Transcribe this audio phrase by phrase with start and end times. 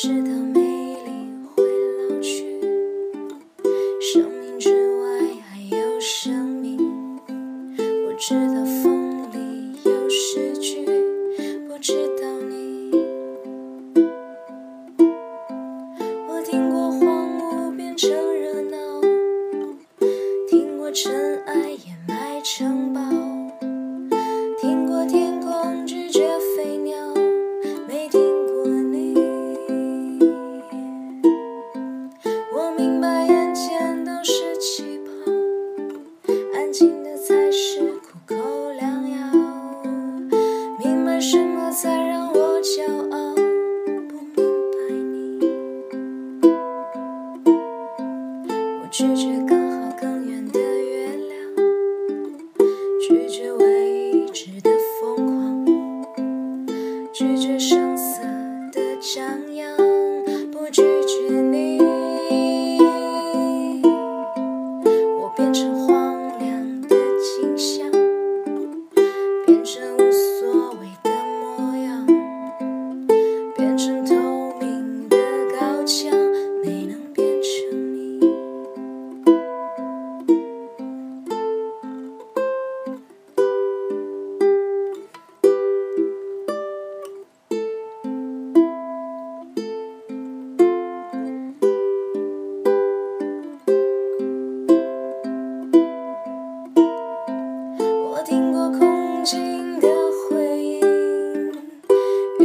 [0.00, 0.29] 值得。
[48.90, 49.69] 只是更。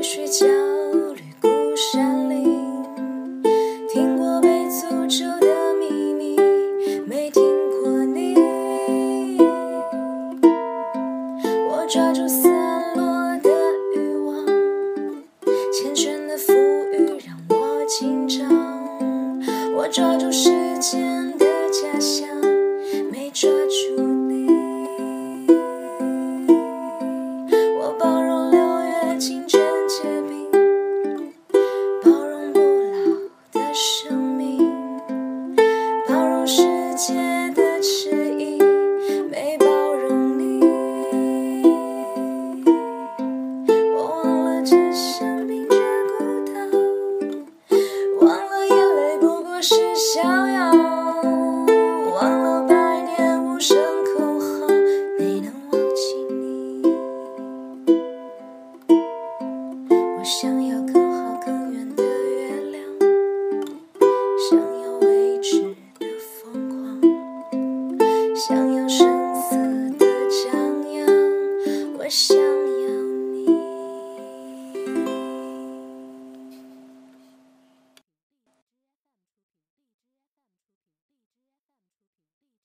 [0.00, 0.46] 雨水浇
[1.14, 2.42] 绿孤山岭
[3.92, 6.38] 听过被诅咒的秘密
[7.06, 8.34] 没听过你
[11.68, 12.50] 我抓住散
[12.96, 13.50] 落的
[13.94, 14.46] 欲望
[15.70, 16.50] 缱绻的浮
[16.94, 18.48] 郁让我紧张
[19.76, 21.09] 我抓住时间